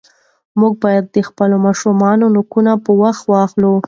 موږ 0.59 0.73
باید 0.83 1.05
د 1.15 1.17
خپلو 1.27 1.55
ماشومانو 1.65 2.25
نوکان 2.35 2.67
په 2.85 2.91
وخت 3.01 3.23
واخلو. 3.27 3.73